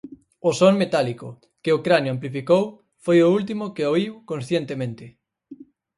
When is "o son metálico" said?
0.49-1.27